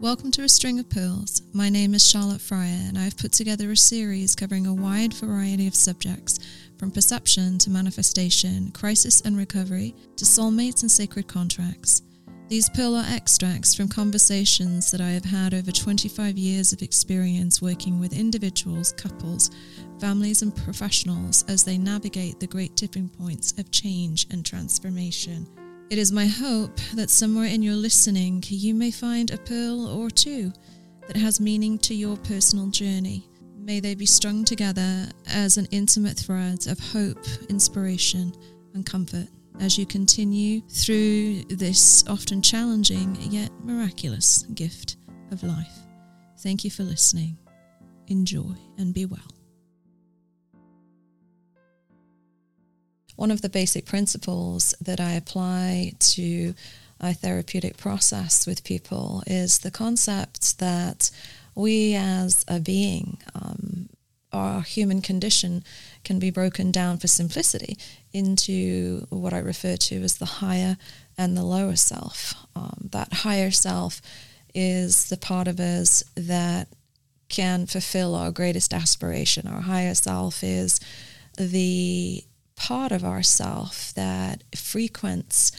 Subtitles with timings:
[0.00, 1.42] Welcome to A String of Pearls.
[1.52, 5.12] My name is Charlotte Fryer, and I have put together a series covering a wide
[5.12, 6.38] variety of subjects
[6.78, 12.00] from perception to manifestation, crisis and recovery, to soulmates and sacred contracts.
[12.48, 17.60] These pearl are extracts from conversations that I have had over 25 years of experience
[17.60, 19.50] working with individuals, couples,
[20.00, 25.46] families, and professionals as they navigate the great tipping points of change and transformation.
[25.90, 30.08] It is my hope that somewhere in your listening you may find a pearl or
[30.08, 30.52] two
[31.08, 33.28] that has meaning to your personal journey.
[33.58, 38.32] May they be strung together as an intimate thread of hope, inspiration,
[38.72, 39.26] and comfort
[39.58, 44.96] as you continue through this often challenging yet miraculous gift
[45.32, 45.76] of life.
[46.38, 47.36] Thank you for listening.
[48.06, 49.39] Enjoy and be well.
[53.20, 56.54] One of the basic principles that I apply to
[56.98, 61.10] a therapeutic process with people is the concept that
[61.54, 63.90] we as a being, um,
[64.32, 65.64] our human condition
[66.02, 67.76] can be broken down for simplicity
[68.10, 70.78] into what I refer to as the higher
[71.18, 72.32] and the lower self.
[72.56, 74.00] Um, that higher self
[74.54, 76.68] is the part of us that
[77.28, 79.46] can fulfill our greatest aspiration.
[79.46, 80.80] Our higher self is
[81.36, 82.24] the
[82.60, 85.50] part of ourself that frequents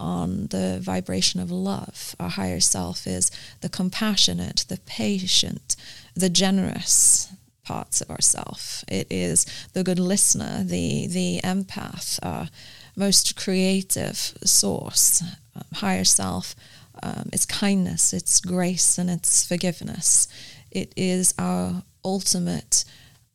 [0.00, 2.16] on the vibration of love.
[2.18, 5.76] Our higher self is the compassionate, the patient,
[6.14, 7.28] the generous
[7.62, 8.84] parts of ourself.
[8.88, 12.48] It is the good listener, the the empath, our
[12.96, 15.22] most creative source.
[15.54, 16.54] Um, higher self,
[17.02, 20.26] um, it's kindness, it's grace, and it's forgiveness.
[20.70, 22.84] It is our ultimate,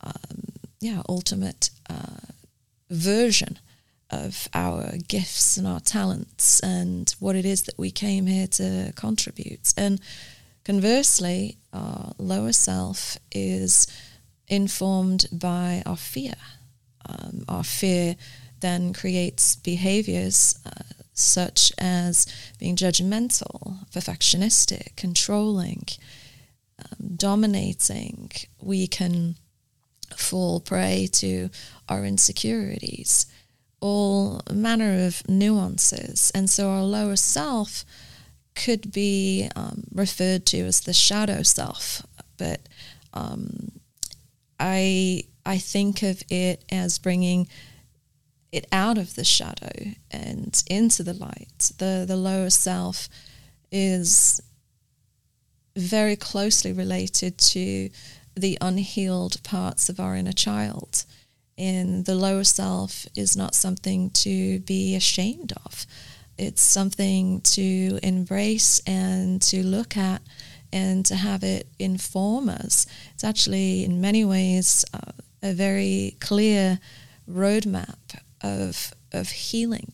[0.00, 0.38] um,
[0.80, 1.70] yeah, ultimate.
[1.88, 2.31] Uh,
[2.92, 3.58] version
[4.10, 8.92] of our gifts and our talents and what it is that we came here to
[8.94, 9.72] contribute.
[9.76, 10.00] And
[10.64, 13.86] conversely, our lower self is
[14.48, 16.34] informed by our fear.
[17.08, 18.16] Um, our fear
[18.60, 22.26] then creates behaviors uh, such as
[22.58, 25.84] being judgmental, perfectionistic, controlling,
[26.78, 28.30] um, dominating.
[28.60, 29.36] We can
[30.18, 31.50] fall prey to
[31.88, 33.26] our insecurities,
[33.80, 36.30] all manner of nuances.
[36.34, 37.84] And so our lower self
[38.54, 42.06] could be um, referred to as the shadow self,
[42.36, 42.60] but
[43.14, 43.72] um,
[44.58, 47.48] I I think of it as bringing
[48.52, 51.72] it out of the shadow and into the light.
[51.78, 53.08] The the lower self
[53.70, 54.40] is
[55.74, 57.88] very closely related to
[58.34, 61.04] the unhealed parts of our inner child.
[61.58, 65.86] And the lower self is not something to be ashamed of.
[66.38, 70.22] It's something to embrace and to look at
[70.72, 72.86] and to have it inform us.
[73.14, 76.80] It's actually, in many ways, uh, a very clear
[77.30, 79.92] roadmap of, of healing.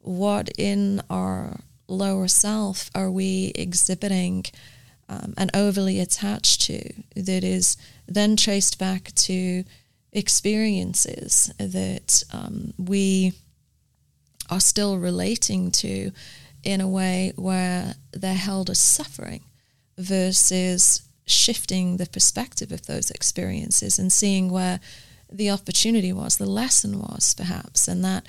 [0.00, 4.46] What in our lower self are we exhibiting
[5.22, 7.76] um, and overly attached to that is
[8.06, 9.64] then traced back to
[10.12, 13.32] experiences that um, we
[14.50, 16.10] are still relating to
[16.62, 19.42] in a way where they're held as suffering
[19.98, 24.80] versus shifting the perspective of those experiences and seeing where
[25.30, 28.26] the opportunity was, the lesson was perhaps, and that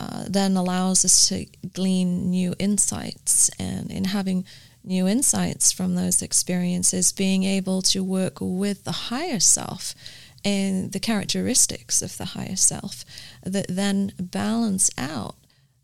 [0.00, 4.44] uh, then allows us to glean new insights and in having
[4.88, 9.94] new insights from those experiences, being able to work with the higher self
[10.44, 13.04] and the characteristics of the higher self
[13.44, 15.34] that then balance out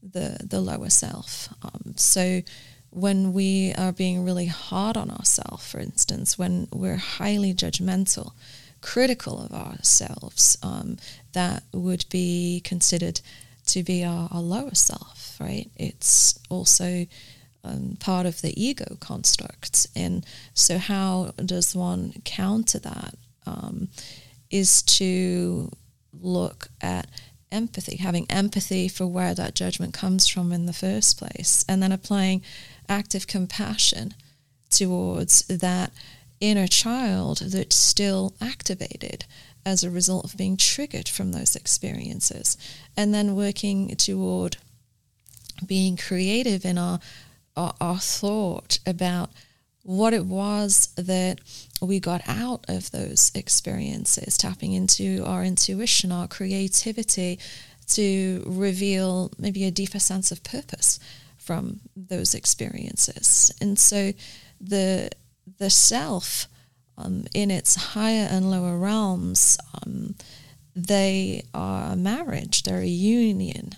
[0.03, 1.49] the the lower self.
[1.63, 2.43] Um, so
[2.91, 8.33] when we are being really hard on ourselves, for instance, when we're highly judgmental,
[8.81, 10.99] critical of ourselves, um,
[11.33, 13.21] that would be considered
[13.67, 15.69] to be our, our lower self, right?
[15.77, 17.07] It's also
[17.65, 19.87] um, part of the ego construct.
[19.97, 23.15] And so, how does one counter that?
[23.47, 23.89] Um,
[24.51, 25.71] is to
[26.13, 27.09] look at
[27.51, 31.93] empathy, having empathy for where that judgment comes from in the first place, and then
[31.93, 32.43] applying
[32.89, 34.15] active compassion
[34.71, 35.93] towards that
[36.41, 39.25] inner child that's still activated
[39.65, 42.57] as a result of being triggered from those experiences,
[42.97, 44.57] and then working toward
[45.67, 47.01] being creative in our
[47.57, 49.31] our, thought about
[49.83, 51.39] what it was that
[51.81, 57.39] we got out of those experiences, tapping into our intuition, our creativity
[57.87, 60.99] to reveal maybe a deeper sense of purpose
[61.37, 63.53] from those experiences.
[63.61, 64.13] And so
[64.61, 65.11] the
[65.59, 66.49] the self
[66.97, 70.15] um, in its higher and lower realms, um,
[70.75, 73.73] they are a marriage, they're a union.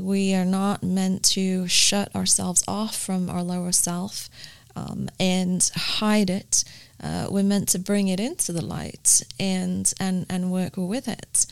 [0.00, 4.28] We are not meant to shut ourselves off from our lower self
[4.76, 6.64] um, and hide it.
[7.02, 11.46] Uh, we're meant to bring it into the light and, and, and work with it.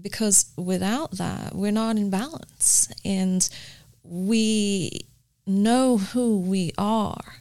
[0.00, 2.92] Because without that, we're not in balance.
[3.04, 3.48] And
[4.04, 5.06] we
[5.46, 7.36] know who we are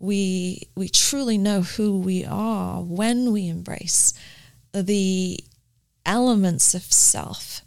[0.00, 4.14] we we truly know who we are when we embrace
[4.72, 5.38] the
[6.06, 7.60] elements of self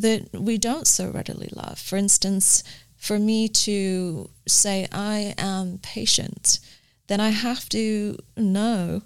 [0.00, 1.78] that we don't so readily love.
[1.78, 2.62] For instance,
[2.96, 6.58] for me to say I am patient,
[7.06, 9.02] then I have to know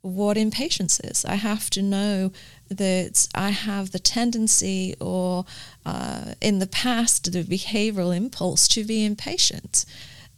[0.00, 1.24] what impatience is.
[1.24, 2.32] I have to know
[2.68, 5.44] that I have the tendency or
[5.84, 9.84] uh, in the past the behavioral impulse to be impatient.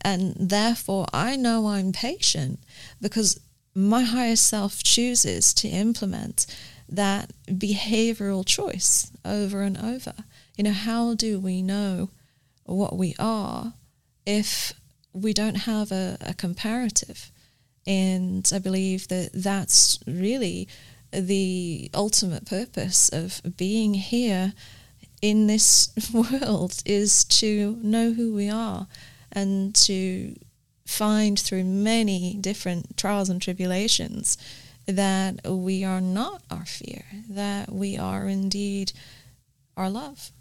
[0.00, 2.60] And therefore, I know I'm patient
[3.00, 3.40] because
[3.74, 6.46] my higher self chooses to implement
[6.88, 10.14] that behavioral choice over and over.
[10.56, 12.10] You know, how do we know
[12.64, 13.74] what we are
[14.26, 14.72] if
[15.12, 17.30] we don't have a, a comparative?
[17.86, 20.68] And I believe that that's really
[21.10, 24.52] the ultimate purpose of being here
[25.22, 28.86] in this world is to know who we are
[29.32, 30.34] and to
[30.86, 34.38] find through many different trials and tribulations
[34.88, 38.92] that we are not our fear, that we are indeed
[39.76, 40.32] our love,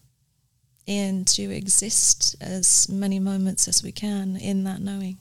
[0.87, 5.17] and to exist as many moments as we can in that knowing.